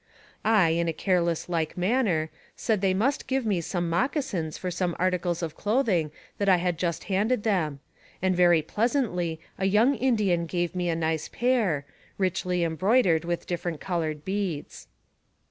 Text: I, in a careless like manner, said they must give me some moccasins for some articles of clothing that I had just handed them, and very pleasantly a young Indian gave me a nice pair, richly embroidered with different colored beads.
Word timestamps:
I, 0.43 0.69
in 0.69 0.87
a 0.87 0.93
careless 0.93 1.47
like 1.47 1.77
manner, 1.77 2.31
said 2.55 2.81
they 2.81 2.91
must 2.95 3.27
give 3.27 3.45
me 3.45 3.61
some 3.61 3.87
moccasins 3.87 4.57
for 4.57 4.71
some 4.71 4.95
articles 4.97 5.43
of 5.43 5.55
clothing 5.55 6.09
that 6.39 6.49
I 6.49 6.55
had 6.57 6.79
just 6.79 7.03
handed 7.03 7.43
them, 7.43 7.81
and 8.19 8.35
very 8.35 8.63
pleasantly 8.63 9.39
a 9.59 9.65
young 9.65 9.93
Indian 9.93 10.47
gave 10.47 10.73
me 10.73 10.89
a 10.89 10.95
nice 10.95 11.27
pair, 11.27 11.85
richly 12.17 12.63
embroidered 12.63 13.25
with 13.25 13.45
different 13.45 13.79
colored 13.79 14.25
beads. 14.25 14.87